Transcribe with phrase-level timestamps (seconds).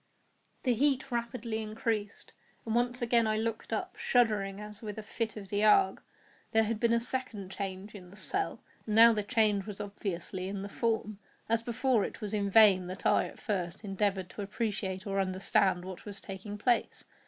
[0.63, 2.33] The heat rapidly increased,
[2.65, 6.01] and once again I looked up, shuddering as with a fit of the ague.
[6.53, 10.63] There had been a second change in the cell—and now the change was obviously in
[10.63, 11.19] the form.
[11.47, 15.85] As before, it was in vain that I, at first, endeavoured to appreciate or understand
[15.85, 17.05] what was taking place.